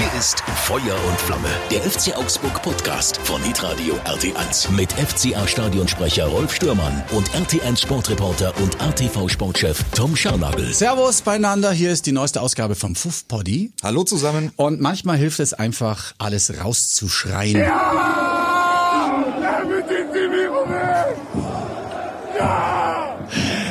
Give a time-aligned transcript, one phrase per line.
[0.00, 6.24] Hier ist Feuer und Flamme, der FC Augsburg Podcast von Hitradio RT1 mit FCA Stadionsprecher
[6.24, 10.72] Rolf Stürmann und RT1 Sportreporter und RTV Sportchef Tom Scharnagel.
[10.72, 13.72] Servus beieinander, hier ist die neueste Ausgabe vom Fuff Poddy.
[13.82, 14.52] Hallo zusammen.
[14.56, 17.60] Und manchmal hilft es einfach, alles rauszuschreien.
[17.60, 19.22] Ja!
[19.38, 20.66] Damit sind die Virus!
[22.38, 22.79] Ja!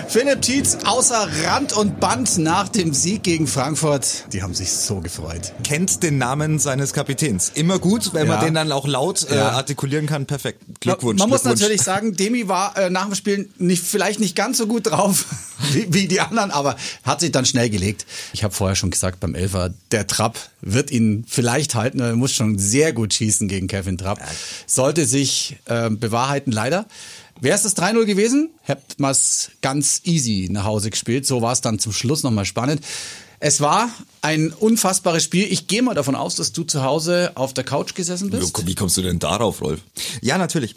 [0.09, 4.25] Philipp Tietz außer Rand und Band nach dem Sieg gegen Frankfurt.
[4.33, 5.53] Die haben sich so gefreut.
[5.63, 7.51] Kennt den Namen seines Kapitäns.
[7.53, 8.37] Immer gut, wenn Ja.
[8.37, 10.25] man den dann auch laut äh, artikulieren kann.
[10.25, 10.63] Perfekt.
[10.79, 11.19] Glückwunsch.
[11.19, 11.61] Man muss Glückwunsch.
[11.61, 15.25] natürlich sagen, Demi war äh, nach dem Spiel nicht, vielleicht nicht ganz so gut drauf
[15.73, 18.07] wie, wie die anderen, aber hat sich dann schnell gelegt.
[18.33, 21.99] Ich habe vorher schon gesagt beim Elfer, der Trapp wird ihn vielleicht halten.
[21.99, 24.19] Er muss schon sehr gut schießen gegen Kevin Trapp.
[24.65, 26.87] Sollte sich äh, bewahrheiten, leider.
[27.41, 31.25] Wäre es das 3-0 gewesen, hätte man es ganz easy nach Hause gespielt.
[31.25, 32.81] So war es dann zum Schluss nochmal spannend.
[33.41, 33.89] Es war
[34.21, 35.47] ein unfassbares Spiel.
[35.49, 38.67] Ich gehe mal davon aus, dass du zu Hause auf der Couch gesessen bist.
[38.67, 39.79] Wie kommst du denn darauf, Rolf?
[40.21, 40.75] Ja, natürlich.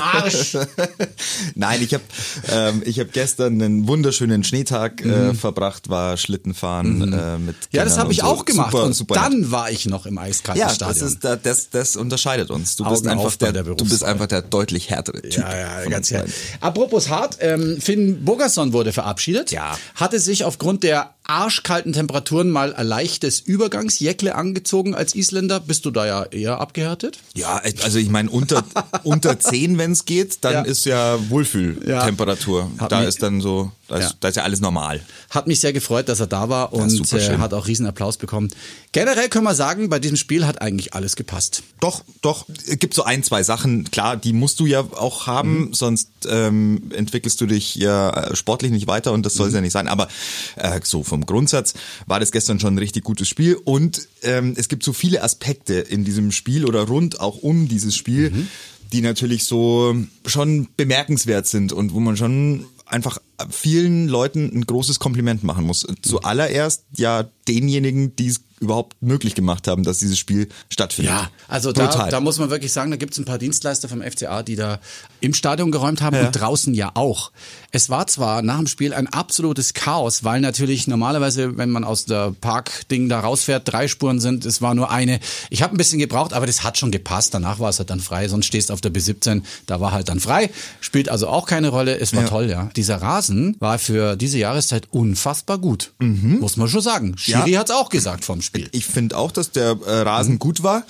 [0.00, 0.56] Arsch.
[1.54, 2.02] Nein, ich habe
[2.50, 7.62] ähm, ich hab gestern einen wunderschönen Schneetag äh, verbracht, war Schlittenfahren äh, mit Mhm.
[7.72, 8.24] Ja, das habe ich so.
[8.26, 8.72] auch gemacht.
[8.72, 9.50] Super, und super dann nett.
[9.50, 10.98] war ich noch im eiskalten ja, Stadion.
[10.98, 12.76] das, ist, da- das, das unterscheidet uns.
[12.76, 15.36] Du Augen bist einfach der, der du bist einfach der deutlich härtere Typ.
[15.38, 16.32] ja, ja, ganz beiden.
[16.60, 19.50] Apropos hart, ähm, Finn Bogerson wurde verabschiedet.
[19.50, 19.78] Ja.
[19.94, 25.60] Hatte sich aufgrund der arschkalten Temperaturen mal ein leichtes Übergangsjäckle angezogen als Isländer.
[25.60, 27.18] Bist du da ja eher abgehärtet?
[27.34, 28.64] Ja, also ich meine, unter,
[29.04, 30.62] unter 10, wenn es geht, dann Ja.
[30.62, 32.70] ist ja Wohlfühltemperatur.
[32.78, 34.12] Hat Da mich- ist dann so, da ist, Ja.
[34.20, 35.00] da ist ja alles normal.
[35.30, 38.48] Hat mich sehr gefreut, dass er da war und äh, hat auch riesen Applaus bekommen.
[38.92, 41.62] Generell können wir sagen, bei diesem Spiel hat eigentlich alles gepasst.
[41.80, 45.70] Doch, doch, es gibt so ein, zwei Sachen, klar, die musst du ja auch haben,
[45.72, 49.60] sonst ähm, entwickelst du dich ja äh, sportlich nicht weiter und das soll es ja
[49.60, 49.88] nicht sein.
[49.88, 50.08] Aber
[50.56, 51.74] äh, so vom Grundsatz
[52.06, 55.74] war das gestern schon ein richtig gutes Spiel und ähm, es gibt so viele Aspekte
[55.74, 58.46] in diesem Spiel oder rund auch um dieses Spiel,
[58.92, 59.94] die natürlich so
[60.26, 63.18] schon bemerkenswert sind und wo man schon einfach
[63.50, 65.86] vielen Leuten ein großes Kompliment machen muss.
[66.02, 71.12] Zuallererst ja denjenigen, die es überhaupt möglich gemacht haben, dass dieses Spiel stattfindet.
[71.14, 74.02] Ja, also da, da muss man wirklich sagen, da gibt es ein paar Dienstleister vom
[74.02, 74.80] FCA, die da
[75.20, 77.32] im Stadion geräumt haben und draußen ja auch.
[77.70, 82.06] Es war zwar nach dem Spiel ein absolutes Chaos, weil natürlich normalerweise, wenn man aus
[82.06, 85.20] der Park-Ding da rausfährt, drei Spuren sind, es war nur eine.
[85.50, 87.34] Ich habe ein bisschen gebraucht, aber das hat schon gepasst.
[87.34, 90.20] Danach war es halt dann frei, sonst stehst auf der B17, da war halt dann
[90.20, 90.50] frei.
[90.80, 91.98] Spielt also auch keine Rolle.
[91.98, 92.70] Es war toll, ja.
[92.76, 95.92] Dieser Rasen war für diese Jahreszeit unfassbar gut.
[95.98, 97.16] Muss man schon sagen.
[97.18, 97.60] Schiri Ja.
[97.60, 98.47] hat's auch gesagt vom Spiel.
[98.72, 100.38] Ich finde auch, dass der äh, Rasen Mhm.
[100.38, 100.84] gut war.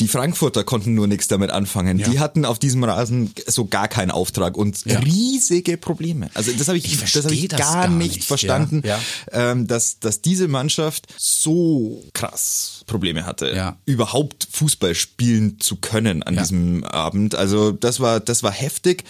[0.00, 1.98] Die Frankfurter konnten nur nichts damit anfangen.
[1.98, 4.98] Die hatten auf diesem Rasen so gar keinen Auftrag und Ja.
[5.00, 6.30] riesige Probleme.
[6.34, 8.24] Also das habe ich, Ich das hab ich gar, gar nicht nicht.
[8.24, 9.00] verstanden, Ja,
[9.32, 13.76] Ähm, dass, dass diese Mannschaft so krass Probleme hatte, Ja.
[13.84, 16.42] überhaupt Fußball spielen zu können an Ja.
[16.42, 17.36] diesem Abend.
[17.36, 19.04] Also das war, das war heftig.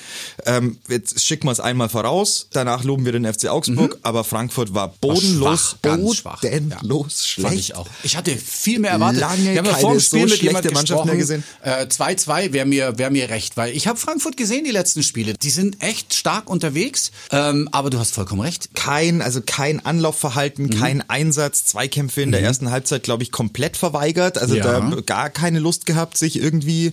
[0.44, 2.48] Ähm, jetzt schicken wir es einmal voraus.
[2.52, 6.40] Danach loben wir den FC Augsburg, aber Frankfurt war bodenlos, schwach, ganz schwach.
[6.42, 7.54] bodenlos schlecht.
[7.54, 7.86] Ich auch.
[8.02, 9.20] Ich hatte viel mehr erwartet.
[9.20, 11.44] Lange Wir haben ja vor dem so Spiel mit schlechte jemand Mannschaft mehr gesprochen.
[11.62, 11.78] gesehen.
[11.80, 15.34] Äh, 2-2 wäre mir, wär mir recht, weil ich habe Frankfurt gesehen, die letzten Spiele.
[15.34, 18.70] Die sind echt stark unterwegs, ähm, aber du hast vollkommen recht.
[18.74, 20.70] kein, also kein Anlaufverhalten, Mhm.
[20.70, 24.38] kein Einsatz, Zweikämpfe in der ersten Halbzeit, glaube ich, komplett verweigert.
[24.38, 24.80] Also Ja.
[24.80, 26.92] da gar keine Lust gehabt, sich irgendwie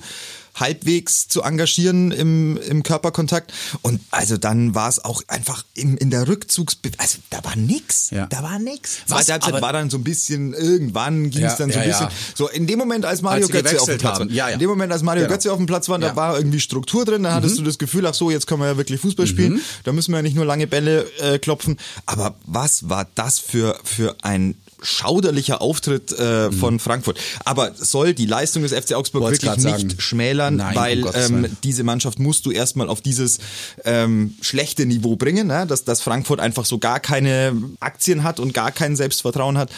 [0.57, 3.51] halbwegs zu engagieren im, im Körperkontakt.
[3.81, 6.77] Und also dann war es auch einfach im, in der Rückzugs...
[6.97, 8.09] Also da war nix.
[8.11, 8.27] Ja.
[8.27, 8.99] Da war nix.
[9.09, 9.25] Was?
[9.25, 12.05] Zweite Halbzeit war dann so ein bisschen, irgendwann ging es Ja, dann so ein ja,
[12.05, 12.35] bisschen...
[12.35, 14.29] So in dem Moment, als Mario Als Götze auf dem Platz haben.
[14.29, 14.35] war.
[14.35, 14.53] Ja, ja.
[14.53, 15.33] In dem Moment, als Mario Genau.
[15.33, 16.13] Götze auf dem Platz war, da.
[16.13, 16.15] Mhm.
[16.15, 18.77] war irgendwie Struktur drin, da hattest du das Gefühl, ach so, jetzt können wir ja
[18.77, 21.77] wirklich Fußball spielen, da müssen wir ja nicht nur lange Bälle äh, klopfen.
[22.05, 24.55] Aber was war das für, für ein
[24.85, 27.19] schauderlicher Auftritt äh, von Frankfurt.
[27.43, 29.25] Aber soll die Leistung des FC Augsburg Mhm.
[29.25, 29.95] Wollt's wirklich nicht sagen.
[29.99, 33.39] schmälern, Nein, um weil Gottes ähm, diese Mannschaft musst du erstmal auf dieses
[33.83, 35.65] ähm, schlechte Niveau bringen, ne?
[35.67, 39.69] dass, dass Frankfurt einfach so gar keine Aktien hat und gar kein Selbstvertrauen hat.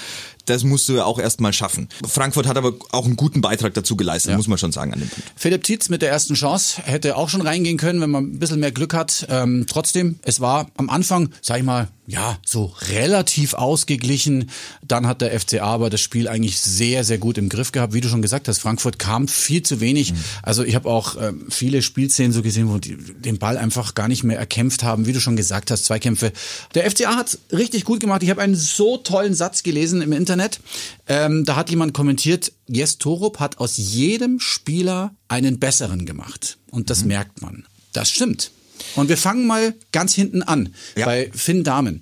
[0.45, 1.89] Das musst du ja auch erstmal schaffen.
[2.07, 5.09] Frankfurt hat aber auch einen guten Beitrag dazu geleistet, muss man schon sagen an dem
[5.09, 5.29] Punkt.
[5.35, 8.61] Philipp Tietz mit der ersten Chance hätte auch schon reingehen können, wenn man ein bisschen
[8.61, 9.27] mehr Glück hat.
[9.29, 14.49] Ähm, trotzdem, es war am Anfang, sag ich mal, ja, so relativ ausgeglichen.
[14.81, 17.93] Dann hat der FCA aber das Spiel eigentlich sehr, sehr gut im Griff gehabt.
[17.93, 20.13] Wie du schon gesagt hast, Frankfurt kam viel zu wenig.
[20.41, 24.07] Also ich habe auch ähm, viele Spielszenen so gesehen, wo die den Ball einfach gar
[24.07, 25.05] nicht mehr erkämpft haben.
[25.05, 26.31] Wie du schon gesagt hast, Zweikämpfe.
[26.75, 28.23] Der FCA hat richtig gut gemacht.
[28.23, 30.61] Ich habe einen so tollen Satz gelesen im Internet.
[31.07, 36.57] Ähm, da hat jemand kommentiert, Jes Torup hat aus jedem Spieler einen besseren gemacht.
[36.71, 37.65] Und das merkt man.
[37.91, 38.51] Das stimmt.
[38.95, 41.05] Und wir fangen mal ganz hinten an, Ja.
[41.05, 42.01] bei Finn Dahmen.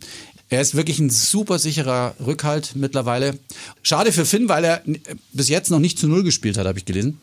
[0.50, 3.38] Er ist wirklich ein super sicherer Rückhalt mittlerweile.
[3.82, 4.84] Schade für Finn, weil er
[5.34, 7.20] bis jetzt noch nicht zu Null gespielt hat, habe ich gelesen.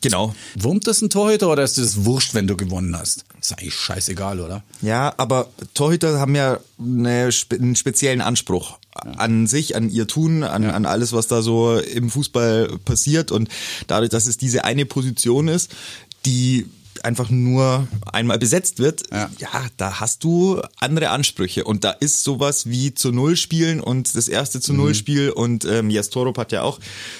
[0.00, 0.34] Genau.
[0.56, 3.24] Wurmt das ein Torhüter oder ist das wurscht, wenn du gewonnen hast?
[3.40, 4.62] Ist eigentlich scheißegal, oder?
[4.82, 10.64] Ja, aber Torhüter haben ja eine, einen speziellen Anspruch an sich, an ihr Tun, an,
[10.64, 13.32] an alles, was da so im Fußball passiert.
[13.32, 13.48] Und
[13.86, 15.70] dadurch, dass es diese eine Position ist,
[16.26, 16.66] die
[17.02, 19.30] einfach nur einmal besetzt wird, ja.
[19.38, 19.48] ja.
[19.76, 21.64] da hast du andere Ansprüche.
[21.64, 24.94] Und da ist sowas wie zu Null spielen und das erste zu Null mhm.
[24.94, 25.30] Spiel.
[25.30, 26.78] Und ähm, Jas Torup hat ja auch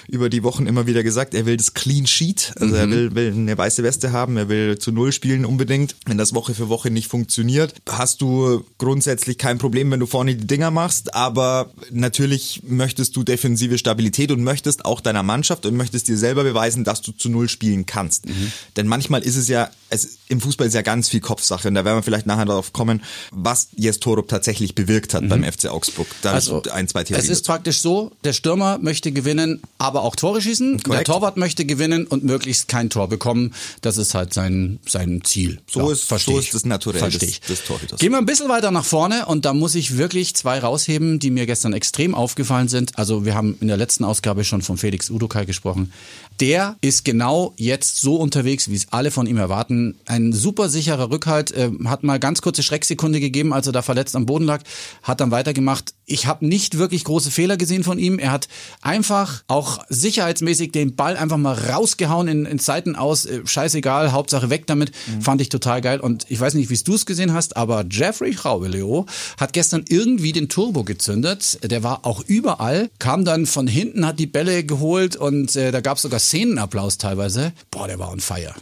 [0.09, 2.53] über die Wochen immer wieder gesagt, er will das Clean Sheet.
[2.61, 2.81] Also mhm.
[2.81, 5.97] er will, will eine weiße Weste haben, er will zu Null spielen unbedingt.
[6.07, 10.35] Wenn das Woche für Woche nicht funktioniert, hast du grundsätzlich kein Problem, wenn du vorne
[10.37, 11.15] die Dinger machst.
[11.15, 16.45] Aber natürlich möchtest du defensive Stabilität und möchtest auch deiner Mannschaft und möchtest dir selber
[16.45, 18.27] beweisen, dass du zu Null spielen kannst.
[18.27, 18.53] Mhm.
[18.77, 21.85] Denn manchmal ist es ja es, im Fußball ist ja ganz viel Kopfsache und da
[21.85, 25.29] werden wir vielleicht nachher darauf kommen, was Jes Torup tatsächlich bewirkt hat mhm.
[25.29, 26.07] beim FC Augsburg.
[26.23, 30.17] Da also, ein, zwei Theorien Es ist praktisch so, der Stürmer möchte gewinnen, aber auch
[30.17, 30.83] Tore schießen.
[30.83, 31.07] Korrekt.
[31.07, 33.55] Der Torwart möchte gewinnen und möglichst kein Tor bekommen.
[33.83, 35.61] Das ist halt sein, sein Ziel.
[35.71, 38.01] So, ja, ist, so ist das Naturell des, des Torhüters.
[38.01, 41.31] Gehen wir ein bisschen weiter nach vorne und da muss ich wirklich zwei rausheben, die
[41.31, 42.99] mir gestern extrem aufgefallen sind.
[42.99, 45.93] Also wir haben in der letzten Ausgabe schon von Felix Udokai gesprochen.
[46.41, 49.97] Der ist genau jetzt so unterwegs, wie es alle von ihm erwarten.
[50.07, 54.17] Ein super sicherer Rückhalt, äh, hat mal ganz kurze Schrecksekunde gegeben, als er da verletzt
[54.17, 54.63] am Boden lag,
[55.03, 55.95] hat dann weitergemacht.
[56.07, 58.19] Ich habe nicht wirklich große Fehler gesehen von ihm.
[58.19, 58.49] Er hat
[58.83, 63.25] einfach auch sicherheitsmäßig den Ball einfach mal rausgehauen in, in Seiten aus.
[63.25, 64.93] Äh, scheißegal, Hauptsache weg damit.
[65.07, 65.23] Mhm.
[65.23, 66.01] Fand ich total geil.
[66.01, 69.07] Und ich weiß nicht, wie du es gesehen hast, aber Jeffrey Raubeleo
[69.39, 71.59] hat gestern irgendwie den Turbo gezündet.
[71.63, 75.81] Der war auch überall, kam dann von hinten, hat die Bälle geholt und äh, da
[75.81, 77.53] gab es sogar Szenenapplaus teilweise.
[77.71, 78.55] Boah, der war on fire.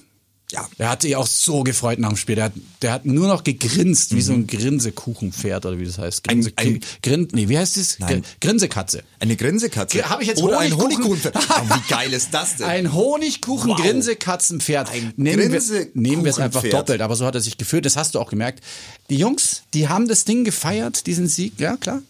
[0.52, 0.69] Ja.
[0.76, 2.34] Er hat sich auch so gefreut nach dem Spiel.
[2.34, 2.52] Der hat,
[2.82, 4.20] der hat nur noch gegrinst, wie mhm.
[4.20, 6.25] so ein Grinsekuchenpferd oder wie das heißt.
[6.25, 7.99] Grinse, ein, ein, Grin, nee, wie heißt das?
[7.99, 8.22] Nein.
[8.40, 9.02] Grinsekatze.
[9.19, 10.08] Eine Grinsekatze?
[10.08, 10.87] Habe ich jetzt Oder Honigkuchen?
[10.87, 11.37] ein Honigkuchenpferd.
[11.50, 12.66] oh, wie geil ist das denn?
[12.66, 14.88] Ein Honigkuchen-Grinsekatzenpferd.
[14.93, 15.12] Wow.
[15.16, 17.87] Nehmen, wir, nehmen wir es einfach doppelt, aber so hat er sich gefühlt.
[17.87, 18.62] Das hast du auch gemerkt.
[19.08, 21.58] Die Jungs, die haben das Ding gefeiert, diesen Sieg.
[21.58, 22.02] Ja, klar.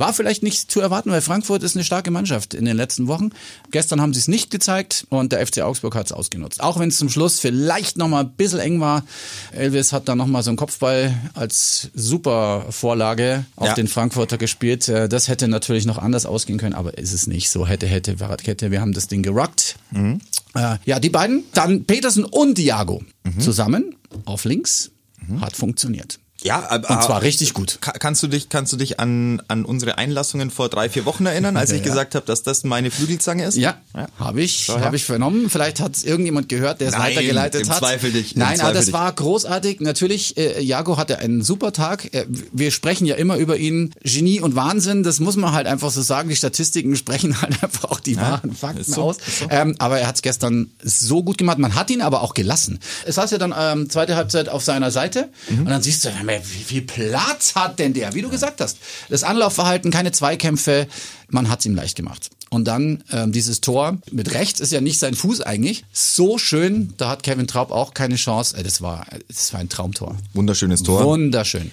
[0.00, 3.32] War vielleicht nicht zu erwarten, weil Frankfurt ist eine starke Mannschaft in den letzten Wochen.
[3.70, 6.62] Gestern haben sie es nicht gezeigt und der FC Augsburg hat es ausgenutzt.
[6.62, 9.04] Auch wenn es zum Schluss vielleicht nochmal ein bisschen eng war.
[9.52, 13.74] Elvis hat da nochmal so einen Kopfball als super Vorlage auf ja.
[13.74, 14.88] den Frankfurter gespielt.
[14.88, 17.66] Äh, das hätte natürlich noch anders ausgehen können, aber ist es nicht so.
[17.66, 18.70] Hätte, hätte, hätte.
[18.70, 19.76] Wir haben das Ding gerockt.
[19.90, 20.22] Mhm.
[20.54, 23.38] Äh, ja, die beiden, dann Petersen und Diago mhm.
[23.38, 24.92] zusammen auf links.
[25.28, 25.42] Mhm.
[25.42, 26.18] Hat funktioniert.
[26.42, 27.78] Ja, aber, und zwar richtig gut.
[27.80, 31.56] Kannst du dich, kannst du dich an, an unsere Einlassungen vor drei, vier Wochen erinnern,
[31.56, 31.88] als ja, ich ja.
[31.88, 33.56] gesagt habe, dass das meine Flügelzange ist?
[33.56, 34.08] Ja, ja.
[34.18, 35.50] habe ich, so, habe ich vernommen.
[35.50, 37.78] Vielleicht hat es irgendjemand gehört, der es weitergeleitet im hat.
[37.78, 38.36] Zweifel dich.
[38.36, 38.94] Nein, Zweifel aber das dich.
[38.94, 39.80] war großartig.
[39.80, 42.12] Natürlich, äh, Jago hatte einen super Tag.
[42.14, 43.92] Äh, wir sprechen ja immer über ihn.
[44.02, 46.28] Genie und Wahnsinn, das muss man halt einfach so sagen.
[46.30, 49.16] Die Statistiken sprechen halt einfach auch die wahren Fakten so, aus.
[49.16, 49.46] So.
[49.50, 51.58] Ähm, aber er hat es gestern so gut gemacht.
[51.58, 52.78] Man hat ihn aber auch gelassen.
[53.04, 55.60] Es saß ja dann ähm, zweite Halbzeit auf seiner Seite mhm.
[55.60, 58.14] und dann siehst du, wie viel Platz hat denn der?
[58.14, 58.78] Wie du gesagt hast.
[59.08, 60.86] Das Anlaufverhalten, keine Zweikämpfe,
[61.28, 62.30] man hat es ihm leicht gemacht.
[62.50, 65.84] Und dann ähm, dieses Tor mit rechts ist ja nicht sein Fuß eigentlich.
[65.92, 68.56] So schön, da hat Kevin Traub auch keine Chance.
[68.56, 70.16] Äh, das war, das war ein Traumtor.
[70.34, 71.04] Wunderschönes Tor.
[71.04, 71.70] Wunderschön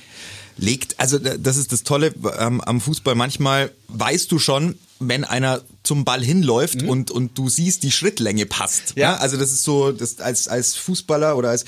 [0.58, 5.62] legt, also das ist das Tolle ähm, am Fußball, manchmal weißt du schon, wenn einer
[5.84, 6.90] zum Ball hinläuft mhm.
[6.90, 8.94] und, und du siehst, die Schrittlänge passt.
[8.96, 9.14] Ja.
[9.14, 9.18] ja.
[9.18, 11.66] Also das ist so, das als, als Fußballer oder als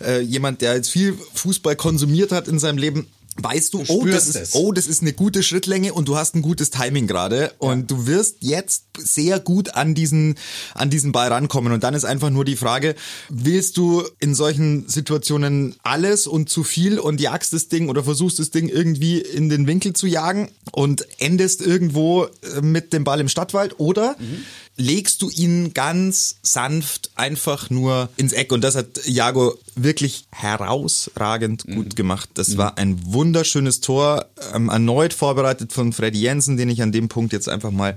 [0.00, 4.06] äh, jemand, der jetzt viel Fußball konsumiert hat in seinem Leben, weißt du, du oh,
[4.06, 7.52] das ist, oh, das ist eine gute Schrittlänge und du hast ein gutes Timing gerade.
[7.58, 7.86] Und ja.
[7.86, 10.36] du wirst jetzt sehr gut an diesen,
[10.74, 11.72] an diesen Ball rankommen.
[11.72, 12.94] Und dann ist einfach nur die Frage,
[13.28, 18.38] willst du in solchen Situationen alles und zu viel und jagst das Ding oder versuchst
[18.38, 23.20] das Ding irgendwie in den Winkel zu jagen und endest irgendwo äh, mit dem Ball
[23.20, 23.78] im Stadtwald?
[23.78, 24.44] Oder mhm
[24.76, 28.52] legst du ihn ganz sanft einfach nur ins Eck.
[28.52, 31.94] Und das hat Jago wirklich herausragend gut mhm.
[31.94, 32.30] gemacht.
[32.34, 32.58] Das mhm.
[32.58, 37.32] war ein wunderschönes Tor, ähm, erneut vorbereitet von Freddy Jensen, den ich an dem Punkt
[37.32, 37.96] jetzt einfach mal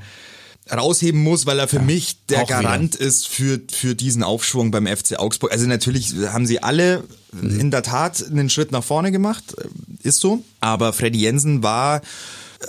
[0.72, 3.06] rausheben muss, weil er für ja, mich der Garant wieder.
[3.06, 5.52] ist für, für diesen Aufschwung beim FC Augsburg.
[5.52, 7.60] Also natürlich haben sie alle mhm.
[7.60, 9.56] in der Tat einen Schritt nach vorne gemacht,
[10.02, 10.44] ist so.
[10.60, 12.02] Aber Freddy Jensen war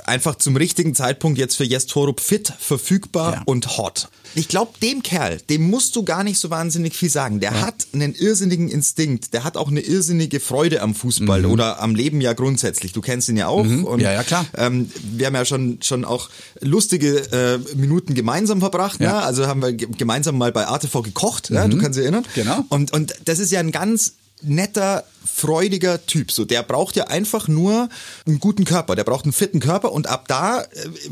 [0.05, 3.43] einfach zum richtigen Zeitpunkt jetzt für Jes Torup fit, verfügbar ja.
[3.47, 4.09] und hot.
[4.35, 7.41] Ich glaube, dem Kerl, dem musst du gar nicht so wahnsinnig viel sagen.
[7.41, 7.61] Der ja.
[7.63, 9.33] hat einen irrsinnigen Instinkt.
[9.33, 11.51] Der hat auch eine irrsinnige Freude am Fußball mhm.
[11.51, 12.93] oder am Leben ja grundsätzlich.
[12.93, 13.65] Du kennst ihn ja auch.
[13.65, 13.85] Mhm.
[13.85, 14.45] Und, ja, ja, klar.
[14.57, 16.29] Ähm, wir haben ja schon, schon auch
[16.61, 19.01] lustige äh, Minuten gemeinsam verbracht.
[19.01, 19.13] Ja.
[19.13, 19.23] Ne?
[19.23, 21.51] Also haben wir gemeinsam mal bei ATV gekocht.
[21.51, 21.57] Mhm.
[21.57, 21.69] Ja?
[21.69, 22.27] Du kannst dich erinnern.
[22.35, 22.65] Genau.
[22.69, 26.31] Und, und das ist ja ein ganz netter, freudiger Typ.
[26.33, 27.89] So, der braucht ja einfach nur
[28.27, 28.95] einen guten Körper.
[28.97, 30.67] Der braucht einen fitten Körper und ab da äh,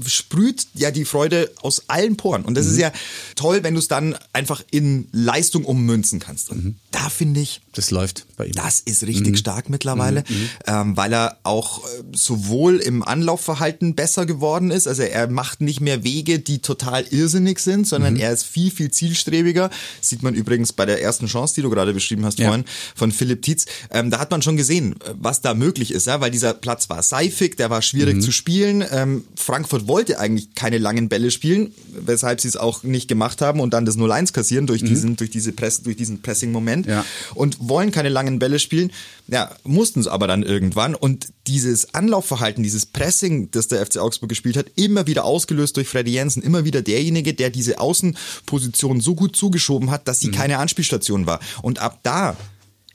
[0.07, 2.45] sprüht ja die Freude aus allen Poren.
[2.45, 2.93] Und das ist ja
[3.37, 6.51] toll, wenn du es dann einfach in Leistung ummünzen kannst.
[6.51, 8.53] Und da finde ich, Das läuft bei ihm.
[8.53, 10.25] das ist richtig stark mittlerweile,
[10.67, 15.81] ähm, weil er auch äh, sowohl im Anlaufverhalten besser geworden ist, also er macht nicht
[15.81, 19.71] mehr Wege, die total irrsinnig sind, sondern er ist viel, viel zielstrebiger.
[20.01, 22.47] Sieht man übrigens bei der ersten Chance, die du gerade beschrieben hast Ja.
[22.47, 23.67] vorhin, von Philipp Tietz.
[23.91, 26.89] Ähm, da hat man schon gesehen, äh, was da möglich ist, ja, weil dieser Platz
[26.91, 28.85] war seifig, der war schwierig zu spielen.
[28.91, 31.73] Ähm, Frankfurt wollte eigentlich keine langen Bälle spielen,
[32.05, 35.31] weshalb sie es auch nicht gemacht haben und dann das 0-1 kassieren durch diesen, durch
[35.31, 37.05] diese Press, durch diesen Pressing-Moment Ja.
[37.35, 38.91] und wollen keine langen Bälle spielen.
[39.29, 40.95] Ja, mussten es aber dann irgendwann.
[40.95, 45.89] Und dieses Anlaufverhalten, dieses Pressing, das der FC Augsburg gespielt hat, immer wieder ausgelöst durch
[45.89, 50.59] Freddy Jensen, immer wieder derjenige, der diese Außenposition so gut zugeschoben hat, dass sie keine
[50.59, 51.41] Anspielstation war.
[51.63, 52.37] Und ab da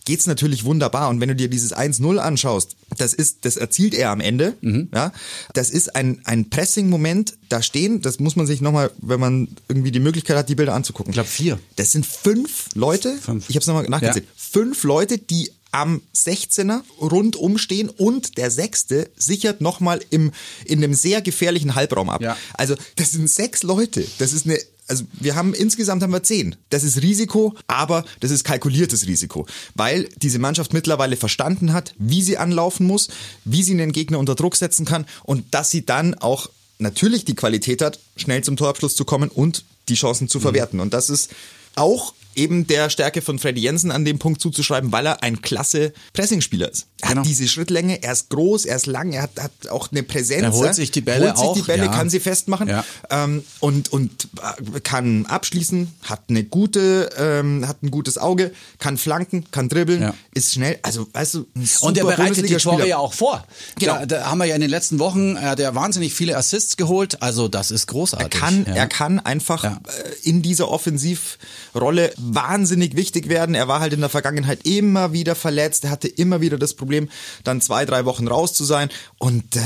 [0.09, 1.07] geht's natürlich wunderbar.
[1.09, 4.55] Und wenn du dir dieses 1-0 anschaust, das ist, das erzielt er am Ende.
[4.91, 5.11] Ja,
[5.53, 7.37] das ist ein, ein Pressing-Moment.
[7.47, 10.73] Da stehen, das muss man sich nochmal, wenn man irgendwie die Möglichkeit hat, die Bilder
[10.73, 11.11] anzugucken.
[11.11, 11.59] Ich glaube vier.
[11.75, 13.15] Das sind fünf Leute.
[13.17, 13.51] Fünf.
[13.51, 14.25] Ich habe es nochmal nachgezählt.
[14.25, 14.31] Ja.
[14.35, 20.31] Fünf Leute, die am 16er rundum stehen und der sechste sichert nochmal im,
[20.65, 22.23] in einem sehr gefährlichen Halbraum ab.
[22.23, 22.35] Ja.
[22.55, 24.03] Also das sind sechs Leute.
[24.17, 24.57] Das ist eine
[24.89, 26.55] also wir haben insgesamt haben wir zehn.
[26.69, 32.21] Das ist Risiko, aber das ist kalkuliertes Risiko, weil diese Mannschaft mittlerweile verstanden hat, wie
[32.21, 33.09] sie anlaufen muss,
[33.45, 37.35] wie sie den Gegner unter Druck setzen kann und dass sie dann auch natürlich die
[37.35, 40.29] Qualität hat, schnell zum Torabschluss zu kommen und die Chancen Mhm.
[40.29, 40.79] zu verwerten.
[40.79, 41.29] Und das ist
[41.75, 45.93] auch eben der Stärke von Freddy Jensen an dem Punkt zuzuschreiben, weil er ein klasse
[46.13, 46.87] Pressingspieler ist.
[47.01, 47.21] Er Genau.
[47.21, 50.43] hat diese Schrittlänge, er ist groß, er ist lang, er hat, hat auch eine Präsenz.
[50.43, 50.73] Er holt ja.
[50.73, 51.91] sich die Bälle holt sich die auch, Bälle, ja.
[51.91, 52.83] kann sie festmachen Ja.
[53.09, 54.27] ähm, und, und
[54.75, 60.01] äh, kann abschließen, hat eine gute, ähm, hat ein gutes Auge, kann flanken, kann dribbeln,
[60.01, 60.13] Ja.
[60.33, 61.39] ist schnell, also weißt du,
[61.81, 62.55] Und der super bereitet die.
[62.55, 63.45] Tore ja auch vor.
[63.79, 63.93] Genau.
[63.99, 67.21] Da, da haben wir ja in den letzten Wochen, äh, der wahnsinnig viele Assists geholt.
[67.21, 68.33] Also das ist großartig.
[68.33, 68.73] Er kann, ja.
[68.75, 69.79] er kann einfach Ja.
[69.87, 73.55] äh, in dieser Offensivrolle wahnsinnig wichtig werden.
[73.55, 75.85] Er war halt in der Vergangenheit immer wieder verletzt.
[75.85, 77.09] Er hatte immer wieder das Problem,
[77.43, 78.89] dann zwei, drei Wochen raus zu sein.
[79.19, 79.61] Und äh,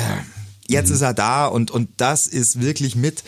[0.68, 0.96] jetzt Mhm.
[0.96, 3.24] ist er da und, und das ist wirklich mit,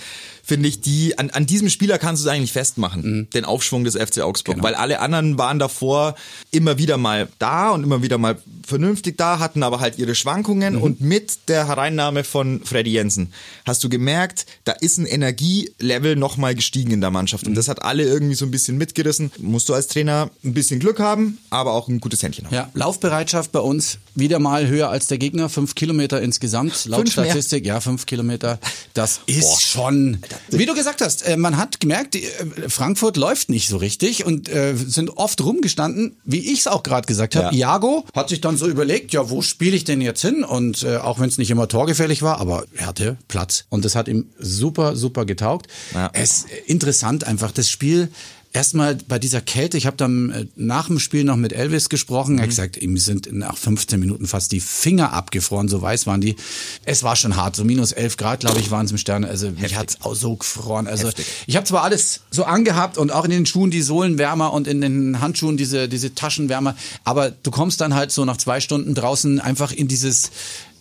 [0.46, 3.30] finde ich, die, an, an diesem Spieler kannst du es eigentlich festmachen, Mhm.
[3.32, 4.56] den Aufschwung des FC Augsburg.
[4.58, 4.68] Genau.
[4.68, 6.16] Weil alle anderen waren davor
[6.52, 10.76] immer wieder mal da und immer wieder mal vernünftig da, hatten aber halt ihre Schwankungen
[10.76, 10.82] Mhm.
[10.82, 13.34] und mit der Hereinnahme von Freddy Jensen
[13.66, 17.56] hast du gemerkt, da ist ein Energielevel nochmal gestiegen in der Mannschaft und Mhm.
[17.56, 19.32] das hat alle irgendwie so ein bisschen mitgerissen.
[19.40, 22.54] Musst du als Trainer ein bisschen Glück haben, aber auch ein gutes Händchen haben.
[22.56, 27.18] Ja, Laufbereitschaft bei uns wieder mal höher als der Gegner, fünf Kilometer insgesamt, laut Fünf
[27.18, 27.26] mehr?
[27.26, 28.60] Statistik, ja, fünf Kilometer.
[28.94, 29.60] Das ist Boah.
[29.60, 30.18] schon,
[30.50, 32.22] wie du gesagt hast, äh, man hat gemerkt, äh,
[32.68, 37.06] Frankfurt läuft nicht so richtig und äh, sind oft rumgestanden, wie ich es auch gerade
[37.06, 37.56] gesagt habe.
[37.56, 37.76] Ja.
[37.76, 40.44] Iago hat sich dann so überlegt, ja, wo spiele ich denn jetzt hin?
[40.44, 43.66] Und auch wenn es nicht immer torgefährlich war, aber er hatte Platz.
[43.70, 45.68] Und das hat ihm super, super getaugt.
[45.94, 46.10] Ja.
[46.14, 48.10] Es äh, interessant einfach, das Spiel
[48.56, 52.38] Erstmal bei dieser Kälte, ich habe dann äh, nach dem Spiel noch mit Elvis gesprochen,
[52.38, 56.22] er hat gesagt, ihm sind nach 15 Minuten fast die Finger abgefroren, so weiß waren
[56.22, 56.38] die.
[56.86, 59.28] Es war schon hart, so minus 11 Grad, glaube ich, waren es im Sterne.
[59.28, 60.88] Also mich hat's auch so gefroren.
[60.88, 61.26] Also Heftig.
[61.48, 64.68] ich habe zwar alles so angehabt und auch in den Schuhen die Sohlen wärmer und
[64.68, 68.62] in den Handschuhen diese, diese Taschen wärmer, aber du kommst dann halt so nach zwei
[68.62, 70.32] Stunden draußen einfach in dieses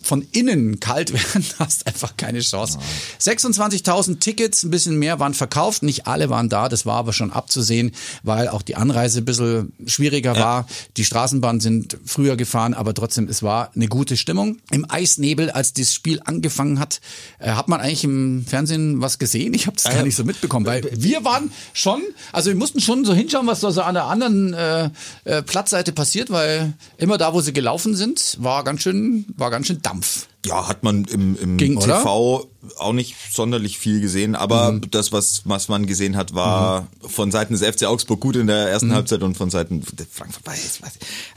[0.05, 2.79] von innen kalt werden, hast einfach keine Chance.
[3.19, 7.31] 26.000 Tickets, ein bisschen mehr waren verkauft, nicht alle waren da, das war aber schon
[7.31, 7.91] abzusehen,
[8.23, 10.67] weil auch die Anreise ein bisschen schwieriger war.
[10.97, 14.57] Die Straßenbahnen sind früher gefahren, aber trotzdem, es war eine gute Stimmung.
[14.71, 17.01] Im Eisnebel, als das Spiel angefangen hat,
[17.39, 19.53] äh, hat man eigentlich im Fernsehen was gesehen?
[19.53, 23.05] Ich habe das gar nicht so mitbekommen, weil wir waren schon, also wir mussten schon
[23.05, 24.89] so hinschauen, was da so an der anderen äh,
[25.23, 29.67] äh, Platzseite passiert, weil immer da, wo sie gelaufen sind, war ganz schön, war ganz
[29.67, 29.94] schön Dampf.
[29.95, 30.34] Kampf.
[30.45, 32.47] Ja, hat man im, im Ging, TV oder?
[32.77, 34.91] auch nicht sonderlich viel gesehen, aber mhm.
[34.91, 37.09] das, was, was man gesehen hat, war mhm.
[37.09, 38.93] von Seiten des FC Augsburg gut in der ersten mhm.
[38.93, 40.81] Halbzeit und von Seiten Frankfurt war jetzt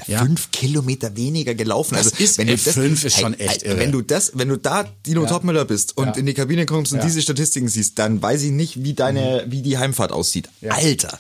[0.07, 0.21] ja.
[0.21, 1.95] fünf Kilometer weniger gelaufen.
[1.95, 3.79] Das also, ist, wenn F5 das, ist schon echt irre.
[3.79, 5.29] Wenn du das, wenn du da Dino ja.
[5.29, 6.13] Topmüller bist und ja.
[6.15, 9.53] in die Kabine kommst und diese Statistiken siehst, dann weiß ich nicht, wie deine, mhm.
[9.53, 10.49] wie die Heimfahrt aussieht.
[10.69, 11.19] Alter.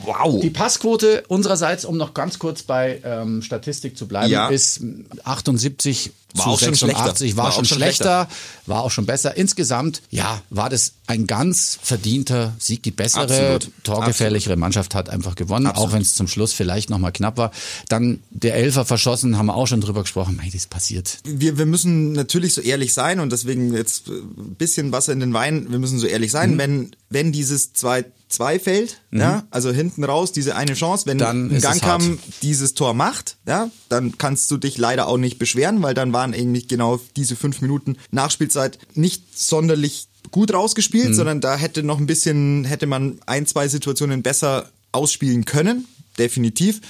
[0.00, 0.40] Wow.
[0.40, 4.80] Die Passquote unsererseits, um noch ganz kurz bei ähm, Statistik zu bleiben, ist
[5.24, 6.78] 78 war zu auch 86.
[6.78, 7.21] schon schlechter.
[7.22, 8.28] Also 2020 war, war schon, schon schlechter, schlechter,
[8.66, 9.36] war auch schon besser.
[9.36, 12.82] Insgesamt, ja, war das ein ganz verdienter Sieg.
[12.82, 13.70] Die bessere, Absolut.
[13.84, 14.58] torgefährlichere Absolut.
[14.58, 15.88] Mannschaft hat einfach gewonnen, Absolut.
[15.88, 17.52] auch wenn es zum Schluss vielleicht nochmal knapp war.
[17.88, 20.36] Dann der Elfer verschossen, haben wir auch schon drüber gesprochen.
[20.36, 21.18] Mei, das passiert.
[21.24, 25.32] Wir, wir müssen natürlich so ehrlich sein und deswegen jetzt ein bisschen Wasser in den
[25.32, 25.70] Wein.
[25.70, 26.58] Wir müssen so ehrlich sein, mhm.
[26.58, 31.20] wenn, wenn dieses 2 2 fällt, ja, also hinten raus diese eine Chance, wenn Mhm.
[31.20, 32.18] Dann ein ist es Gangkam hart.
[32.42, 36.34] dieses Tor macht, ja, dann kannst du dich leider auch nicht beschweren, weil dann waren
[36.34, 41.14] eigentlich genau diese fünf Minuten Nachspielzeit nicht sonderlich gut rausgespielt, Mhm.
[41.14, 45.86] sondern da hätte noch ein bisschen, hätte man ein, zwei Situationen besser ausspielen können,
[46.18, 46.80] definitiv,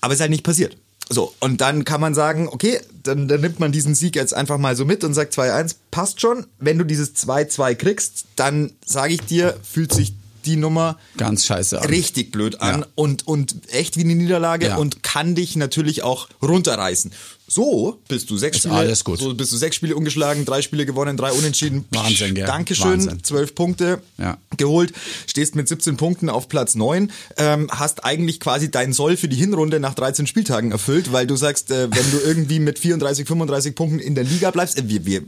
[0.00, 0.76] aber es ist halt nicht passiert.
[1.10, 4.56] So, und dann kann man sagen, okay, dann, dann nimmt man diesen Sieg jetzt einfach
[4.56, 6.46] mal so mit und sagt 2-1, passt schon.
[6.58, 10.14] Wenn du dieses 2-2 kriegst, dann sage ich dir, fühlt sich
[10.46, 11.88] die Nummer Ganz scheiße an.
[11.88, 12.86] richtig blöd an Ja.
[12.94, 14.76] und, und echt wie eine Niederlage Ja.
[14.76, 17.12] und kann dich natürlich auch runterreißen.
[17.54, 19.18] So bist du sechs Ist Spiele, alles gut.
[19.18, 21.84] so bist du sechs Spiele ungeschlagen, drei Spiele gewonnen, drei unentschieden.
[21.90, 22.46] Wahnsinn, gell?
[22.46, 23.22] Dankeschön, Wahnsinn.
[23.22, 24.38] zwölf Punkte Ja.
[24.56, 24.94] geholt,
[25.26, 29.36] stehst mit 17 Punkten auf Platz 9, ähm, hast eigentlich quasi dein Soll für die
[29.36, 33.74] Hinrunde nach 13 Spieltagen erfüllt, weil du sagst, äh, wenn du irgendwie mit 34, 35
[33.74, 35.22] Punkten in der Liga bleibst, äh, wir, wir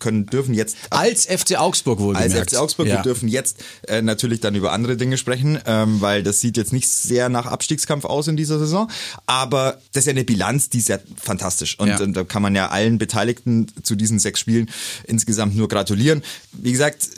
[0.00, 2.34] können, dürfen jetzt Als FC Augsburg wohl als.
[2.34, 2.88] FC Augsburg.
[2.88, 2.96] Ja.
[2.96, 6.72] Wir dürfen jetzt äh, natürlich dann über andere Dinge sprechen, ähm, weil das sieht jetzt
[6.72, 8.90] nicht sehr nach Abstiegskampf aus in dieser Saison.
[9.26, 11.67] Aber das ist ja eine Bilanz, die ist ja fantastisch.
[11.78, 12.00] Und, Ja.
[12.00, 14.70] und da kann man ja allen Beteiligten zu diesen sechs Spielen
[15.04, 16.22] insgesamt nur gratulieren.
[16.52, 17.08] Wie gesagt,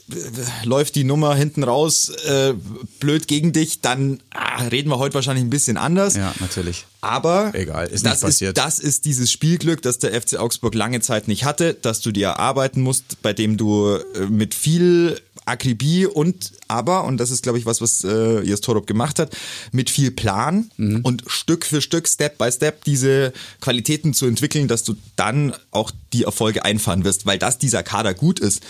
[0.64, 2.54] läuft die Nummer hinten raus äh,
[2.98, 6.16] blöd gegen dich, dann ah, reden wir heute wahrscheinlich ein bisschen anders.
[6.16, 6.86] Ja, natürlich.
[7.02, 8.58] Aber Egal, ist das, nicht passiert.
[8.58, 12.12] Ist, das ist dieses Spielglück, das der FC Augsburg lange Zeit nicht hatte, dass du
[12.12, 15.18] dir erarbeiten musst, bei dem du äh, mit viel
[15.50, 19.36] Akribie und aber, und das ist glaube ich was, was äh, Jes Torup gemacht hat,
[19.72, 21.00] mit viel Plan Mhm.
[21.02, 25.90] und Stück für Stück, Step by Step diese Qualitäten zu entwickeln, dass du dann auch
[26.12, 28.62] die Erfolge einfahren wirst, weil das dieser Kader gut ist.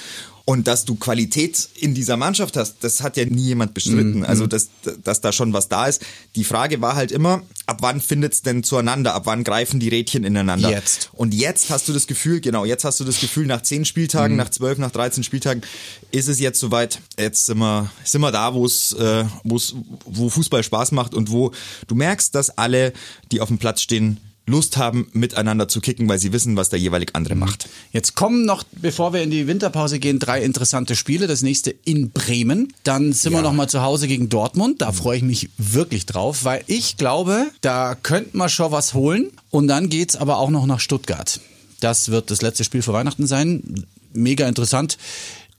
[0.51, 3.75] Und dass du Qualität in dieser Mannschaft hast, das hat ja nie jemand Mhm.
[3.75, 4.25] bestritten.
[4.25, 4.69] Also, dass,
[5.05, 6.03] dass da schon was da ist.
[6.35, 9.15] Die Frage war halt immer, ab wann findet es denn zueinander?
[9.15, 10.69] Ab wann greifen die Rädchen ineinander?
[10.71, 11.11] Jetzt.
[11.13, 14.35] Und jetzt hast du das Gefühl, genau, jetzt hast du das Gefühl, nach 10 Spieltagen,
[14.35, 15.63] nach 12, nach 13 Spieltagen,
[16.11, 20.29] ist es jetzt soweit, jetzt sind wir, sind wir da, wo es, äh, wo's- wo
[20.31, 21.53] Fußball Spaß macht und wo
[21.87, 22.93] du merkst, dass alle,
[23.31, 24.19] die auf dem Platz stehen,
[24.51, 27.69] Lust haben, miteinander zu kicken, weil sie wissen, was der jeweilig andere macht.
[27.93, 31.27] Jetzt kommen noch, bevor wir in die Winterpause gehen, drei interessante Spiele.
[31.27, 32.73] Das nächste in Bremen.
[32.85, 34.83] Dann sind wir noch mal zu Hause gegen Dortmund.
[34.83, 39.31] Da freue ich mich wirklich drauf, weil ich glaube, da könnte man schon was holen.
[39.51, 41.41] Und dann geht's aber auch noch nach Stuttgart.
[41.81, 43.87] Das wird das letzte Spiel vor Weihnachten sein.
[44.13, 44.99] Mega interessant.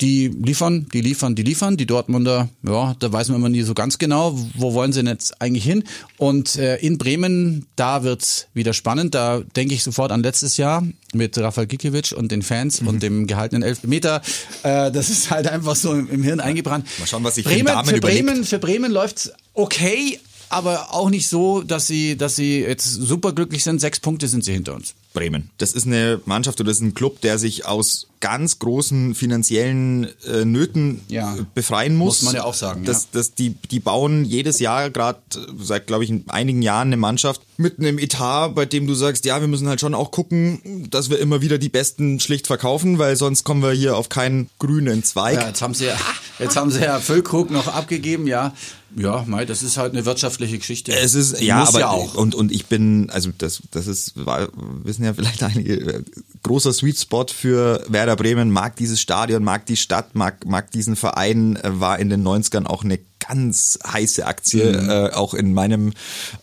[0.02, 1.78] Die liefern, die liefern, die liefern.
[1.78, 5.08] Die Dortmunder, ja, da weiß man immer nie so ganz genau, wo wollen sie denn
[5.14, 5.84] jetzt eigentlich hin.
[6.18, 9.14] Und äh, in Bremen, da wird's wieder spannend.
[9.14, 10.84] Da denke ich sofort an letztes Jahr
[11.14, 12.88] mit Rafael Gikiewicz und den Fans Mhm.
[12.88, 14.22] und dem gehaltenen Elfmeter.
[14.64, 16.88] Äh, das ist halt einfach so im, im Hirn eingebrannt.
[17.00, 18.26] Mal schauen, was sich Bremen, für überlegt.
[18.26, 20.20] Bremen, für Bremen läuft's okay,
[20.52, 23.80] aber auch nicht so, dass sie, dass sie jetzt superglücklich sind.
[23.82, 24.94] Sechs Punkte sind sie hinter uns.
[25.14, 25.50] Bremen.
[25.58, 30.08] Das ist eine Mannschaft oder das ist ein Club, der sich aus ganz großen finanziellen
[30.26, 31.36] äh, Nöten Ja.
[31.36, 32.22] äh, befreien muss.
[32.22, 33.08] Muss man ja auch sagen, Das, ja.
[33.14, 35.20] das, die, die bauen jedes Jahr, gerade
[35.60, 39.42] seit, glaube ich, einigen Jahren eine Mannschaft mit einem Etat, bei dem du sagst, ja,
[39.42, 43.18] wir müssen halt schon auch gucken, dass wir immer wieder die Besten schlicht verkaufen, weil
[43.18, 45.36] sonst kommen wir hier auf keinen grünen Zweig.
[45.36, 45.98] Ja, jetzt haben sie ja,
[46.40, 48.54] jetzt haben sie ja Füllkrug noch abgegeben, ja.
[48.96, 50.92] Ja, mei, das ist halt eine wirtschaftliche Geschichte.
[50.94, 52.16] Es ist ja, Muss aber ja auch.
[52.16, 54.50] und und ich bin also das das ist war,
[54.84, 56.04] wissen ja vielleicht einige
[56.44, 60.96] großer Sweet Spot für Werder Bremen mag dieses Stadion mag die Stadt mag mag diesen
[60.96, 64.90] Verein war in den 90ern auch eine ganz heiße Aktie Mhm.
[64.90, 65.94] äh, auch in meinem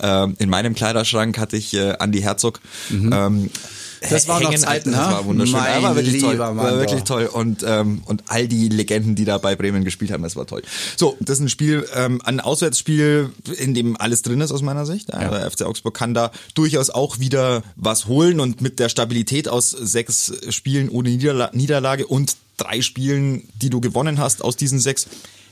[0.00, 3.50] äh, in meinem Kleiderschrank hatte ich äh, Andy Herzog ähm,
[4.00, 4.54] Das war noch.
[4.54, 5.12] Zeiten, das ne?
[5.14, 5.56] war wunderschön.
[5.56, 6.36] Mein war wirklich toll.
[6.36, 7.26] Mann, war wirklich toll.
[7.26, 10.62] Und, ähm, und all die Legenden, die da bei Bremen gespielt haben, das war toll.
[10.96, 14.86] So, das ist ein Spiel, ähm, ein Auswärtsspiel, in dem alles drin ist aus meiner
[14.86, 15.08] Sicht.
[15.12, 15.28] Ja.
[15.28, 19.70] Der FC Augsburg kann da durchaus auch wieder was holen und mit der Stabilität aus
[19.70, 25.06] sechs Spielen ohne Niederla Niederlage und drei Spielen, die du gewonnen hast aus diesen sechs,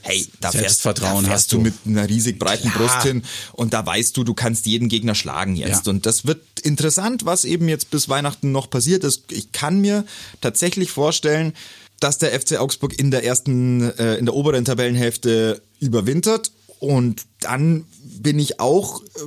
[0.06, 1.62] hey, da fährst, Selbstvertrauen da hast fährst du du.
[1.62, 2.74] mit einer riesig breiten Ja.
[2.78, 5.86] Brust hin und da weißt du, du kannst jeden Gegner schlagen jetzt.
[5.86, 5.90] Ja.
[5.90, 9.32] Und das wird interessant, was eben jetzt bis Weihnachten noch passiert ist.
[9.32, 10.04] Ich kann mir
[10.40, 11.52] tatsächlich vorstellen,
[12.00, 17.84] dass der FC Augsburg in der ersten, äh, in der oberen Tabellenhälfte überwintert und dann
[18.02, 19.26] bin ich auch äh,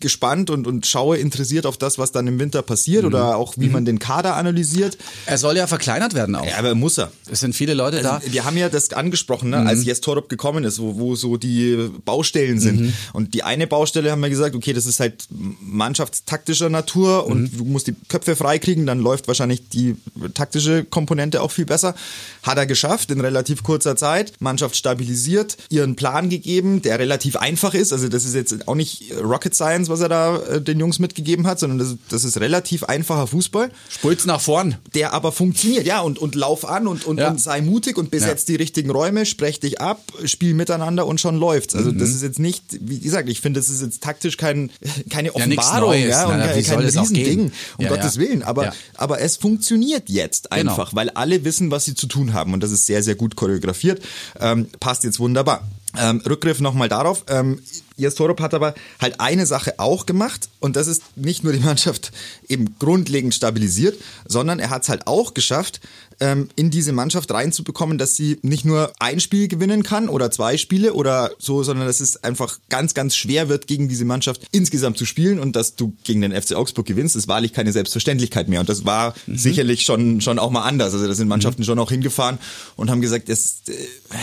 [0.00, 3.68] gespannt und, und schaue interessiert auf das, was dann im Winter passiert oder auch wie
[3.68, 4.98] man den Kader analysiert.
[5.26, 6.44] Er soll ja verkleinert werden auch.
[6.44, 7.12] Ja, aber muss er.
[7.30, 8.16] Es sind viele Leute da.
[8.16, 11.36] Also, wir haben ja das angesprochen, ne, als Jes Torup gekommen ist, wo, wo so
[11.36, 12.94] die Baustellen sind.
[13.12, 17.64] Und die eine Baustelle haben wir gesagt, okay, das ist halt mannschaftstaktischer Natur und du
[17.64, 19.96] musst die Köpfe freikriegen, dann läuft wahrscheinlich die
[20.34, 21.94] taktische Komponente auch viel besser.
[22.42, 27.51] Hat er geschafft in relativ kurzer Zeit, Mannschaft stabilisiert, ihren Plan gegeben, der relativ einfach
[27.52, 27.92] einfach ist.
[27.92, 31.46] Also das ist jetzt auch nicht Rocket Science, was er da äh, den Jungs mitgegeben
[31.46, 34.76] hat, sondern das, das ist relativ einfacher Fußball, Spulz nach vorn.
[34.94, 35.86] der aber funktioniert.
[35.86, 37.28] Ja, und, und lauf an und, und, Ja.
[37.30, 41.36] und sei mutig und besetz die richtigen Räume, sprech dich ab, spiel miteinander und schon
[41.36, 41.74] läuft's.
[41.74, 41.98] Also Mhm.
[41.98, 44.70] das ist jetzt nicht, wie gesagt, ich finde, das ist jetzt taktisch kein,
[45.10, 46.08] keine Ja, Offenbarung, Neues.
[46.10, 48.20] ja, und Na, kein, kein Riesending, um Ja, Gottes ja.
[48.22, 48.42] Willen.
[48.42, 48.72] Aber, Ja.
[48.96, 50.70] aber es funktioniert jetzt Genau.
[50.72, 53.36] einfach, weil alle wissen, was sie zu tun haben und das ist sehr, sehr gut
[53.36, 54.00] choreografiert.
[54.40, 55.68] Ähm, passt jetzt wunderbar.
[55.98, 57.24] Ähm, Rückgriff nochmal darauf.
[57.28, 57.60] Ähm,
[57.96, 61.60] Jes Torup hat aber halt eine Sache auch gemacht und das ist nicht nur die
[61.60, 62.12] Mannschaft
[62.48, 65.80] eben grundlegend stabilisiert, sondern er hat es halt auch geschafft,
[66.22, 70.56] ähm, in diese Mannschaft reinzubekommen, dass sie nicht nur ein Spiel gewinnen kann oder zwei
[70.56, 74.96] Spiele oder so, sondern dass es einfach ganz, ganz schwer wird, gegen diese Mannschaft insgesamt
[74.98, 78.60] zu spielen und dass du gegen den FC Augsburg gewinnst, ist wahrlich keine Selbstverständlichkeit mehr
[78.60, 80.94] und das war sicherlich schon, schon auch mal anders.
[80.94, 82.38] Also da sind Mannschaften schon auch hingefahren
[82.76, 83.72] und haben gesagt, es, äh,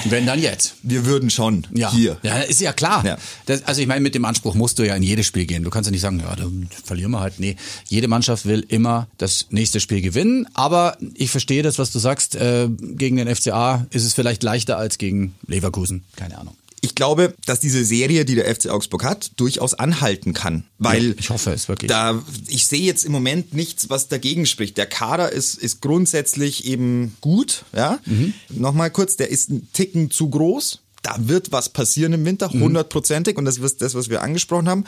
[0.10, 0.76] Wenn dann jetzt.
[0.84, 1.92] wir würden schon Ja.
[1.92, 2.18] hier.
[2.24, 3.06] Ja, ist ja klar.
[3.06, 3.18] Ja.
[3.46, 5.64] Das, also ich meine, mit dem Anspruch musst du ja in jedes Spiel gehen.
[5.64, 7.40] Du kannst ja nicht sagen, ja, dann verlieren wir halt.
[7.40, 7.58] Nee,
[7.88, 10.48] jede Mannschaft will immer das nächste Spiel gewinnen.
[10.54, 12.36] Aber ich verstehe das, was du sagst.
[12.36, 16.04] Äh, gegen den FCA ist es vielleicht leichter als gegen Leverkusen.
[16.16, 16.56] Keine Ahnung.
[16.82, 21.14] Ich glaube, dass diese Serie, die der FC Augsburg hat, durchaus anhalten kann, weil Ja,
[21.18, 21.90] ich hoffe es wirklich.
[21.90, 24.78] Da ich sehe jetzt im Moment nichts, was dagegen spricht.
[24.78, 28.00] Der Kader ist ist grundsätzlich eben gut, ja.
[28.06, 28.34] Mhm.
[28.50, 30.80] Nochmal kurz, der ist ein Ticken zu groß.
[31.04, 32.62] Da wird was passieren im Winter, Mhm.
[32.62, 34.86] hundertprozentig und das ist das, was wir angesprochen haben.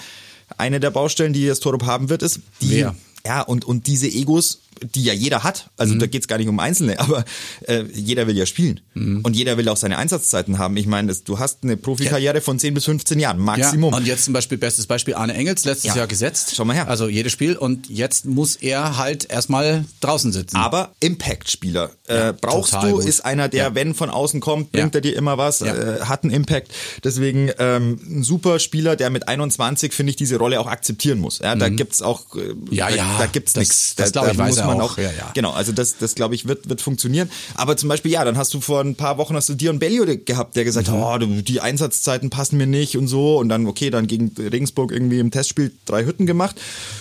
[0.58, 2.96] Eine der Baustellen, die das Torup haben wird, ist die Wer?
[3.26, 5.70] ja und und diese Egos die ja jeder hat.
[5.78, 6.00] Also Mhm.
[6.00, 7.24] da geht's gar nicht um Einzelne, aber
[7.68, 8.80] äh, jeder will ja spielen.
[8.94, 9.22] Mhm.
[9.24, 10.76] Und jeder will auch seine Einsatzzeiten haben.
[10.78, 13.92] Ich meine, das- du hast eine Profikarriere von 10 bis 15 Jahren, Maximum.
[13.94, 15.98] Ja, und jetzt zum Beispiel, bestes Beispiel, Arne Engels, letztes Ja.
[15.98, 16.54] Jahr gesetzt.
[16.56, 16.88] Schau mal her.
[16.88, 17.56] Also jedes Spiel.
[17.56, 20.58] Und jetzt muss er halt erstmal draußen sitzen.
[20.58, 21.92] Aber Impact-Spieler.
[22.08, 23.06] Äh, brauchst du, gut.
[23.06, 23.76] ist einer, der, Ja.
[23.76, 24.98] wenn von außen kommt, bringt Ja.
[24.98, 25.74] er dir immer was, Ja.
[25.76, 26.72] äh, hat einen Impact.
[27.04, 31.40] Deswegen ähm, ein super Spieler, der mit 21, finde ich, diese Rolle auch akzeptieren muss.
[31.40, 32.68] Ja, da gibt's auch, äh, Mhm.
[32.72, 33.96] Ja, da, ja, da gibt's das- nichts.
[33.96, 34.98] das Da- glaub ich, weiß muss er man auch.
[34.98, 35.32] Ja, ja.
[35.34, 37.30] Genau, also das, das glaube ich, wird, wird funktionieren.
[37.56, 40.06] Aber zum Beispiel, ja, dann hast du vor ein paar Wochen hast du Dion Bellio
[40.26, 41.38] gehabt, der gesagt hat, Mhm.
[41.38, 43.38] oh, die Einsatzzeiten passen mir nicht und so.
[43.38, 46.56] Und dann, okay, dann gegen Regensburg irgendwie im Testspiel drei Hütten gemacht.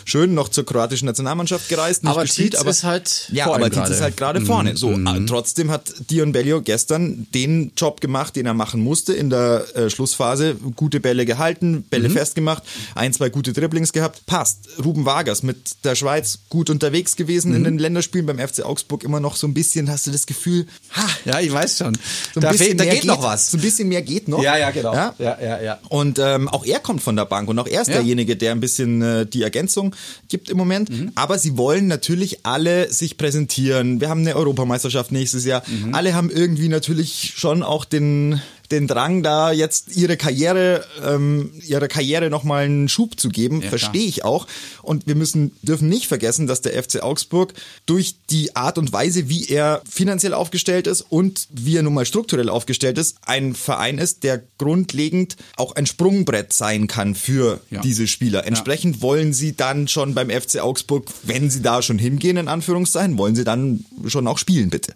[0.04, 3.70] Schön, noch zur kroatischen Nationalmannschaft gereist, nicht Aber gespielt, Tietz aber ist halt ja, aber
[3.70, 3.88] Tietz gerade.
[3.88, 3.94] Mhm.
[3.94, 4.76] ist halt gerade vorne.
[4.76, 9.30] So, äh, trotzdem hat Dion Bellio gestern den Job gemacht, den er machen musste in
[9.30, 10.56] der äh, Schlussphase.
[10.76, 12.12] Gute Bälle gehalten, Bälle Mhm.
[12.14, 12.62] festgemacht,
[12.94, 14.24] ein, zwei gute Dribblings gehabt.
[14.26, 14.68] Passt.
[14.85, 17.56] Ruben Vargas mit der Schweiz gut unterwegs gewesen Mhm.
[17.66, 20.66] In den Länderspielen beim FC Augsburg immer noch so ein bisschen, hast du das Gefühl,
[20.96, 21.94] ha, ja, ich weiß schon.
[22.35, 23.51] so ein da bisschen fehlt, da mehr geht noch was.
[23.51, 24.42] So ein bisschen mehr geht noch.
[24.42, 24.92] Ja, ja, genau.
[24.94, 25.14] Ja?
[25.18, 25.79] Ja, ja, ja.
[25.88, 27.94] Und ähm, auch er kommt von der Bank und auch er ist Ja.
[27.94, 29.94] derjenige, der ein bisschen äh, die Ergänzung
[30.29, 30.90] gibt im Moment.
[30.90, 31.12] Mhm.
[31.14, 34.01] Aber sie wollen natürlich alle sich präsentieren.
[34.01, 35.62] Wir haben eine Europameisterschaft nächstes Jahr.
[35.66, 35.94] Mhm.
[35.94, 41.88] Alle haben irgendwie natürlich schon auch den den Drang da jetzt ihre Karriere ähm, ihrer
[41.88, 44.46] Karriere noch mal einen Schub zu geben, Ja, verstehe ich auch
[44.83, 47.54] und wir müssen dürfen nicht vergessen, dass der FC Augsburg
[47.87, 52.06] durch die Art und Weise, wie er finanziell aufgestellt ist und wie er nun mal
[52.06, 57.80] strukturell aufgestellt ist, ein Verein ist, der grundlegend auch ein Sprungbrett sein kann für Ja.
[57.80, 58.46] diese Spieler.
[58.46, 63.18] Entsprechend wollen sie dann schon beim FC Augsburg, wenn sie da schon hingehen, in Anführungszeichen,
[63.18, 64.94] wollen sie dann schon auch spielen, bitte.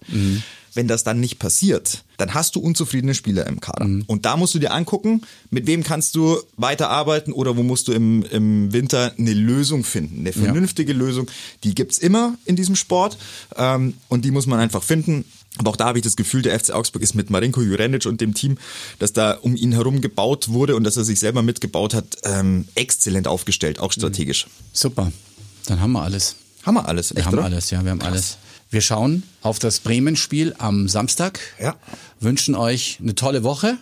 [0.75, 3.87] Wenn das dann nicht passiert, dann hast du unzufriedene Spieler im Kader.
[4.07, 7.93] Und da musst du dir angucken, mit wem kannst du weiterarbeiten oder wo musst du
[7.93, 10.21] im, im Winter eine Lösung finden.
[10.21, 11.29] Eine vernünftige Lösung.
[11.63, 13.19] Die gibt's immer in diesem Sport
[13.57, 15.25] ähm, und die muss man einfach finden.
[15.59, 18.21] Aber auch da habe ich das Gefühl, der FC Augsburg ist mit Marinko Jurenic und
[18.21, 18.59] dem Team,
[18.99, 22.67] das da um ihn herum gebaut wurde und dass er sich selber mitgebaut hat, ähm,
[22.75, 24.49] exzellent aufgestellt, auch strategisch.
[24.73, 25.13] Super.
[25.67, 26.35] Dann haben wir alles.
[26.65, 27.45] Haben wir alles, Wir echt, haben oder?
[27.45, 28.39] alles, ja, wir haben alles.
[28.75, 31.39] Wir schauen auf das Bremen-Spiel am Samstag.
[31.63, 31.77] Ja.
[32.19, 33.79] Wünschen euch eine tolle Woche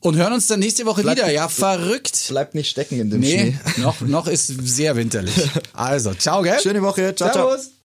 [0.00, 1.32] und hören uns dann nächste Woche Bleibt- wieder.
[1.32, 2.26] Ja, verrückt.
[2.28, 3.82] Bleibt nicht stecken in dem Nee, Schnee.
[3.82, 5.32] noch, noch ist sehr winterlich.
[5.72, 6.60] Also, ciao, gell?
[6.62, 7.14] Schöne Woche.
[7.14, 7.48] Ciao, ciao.
[7.48, 7.70] Servus.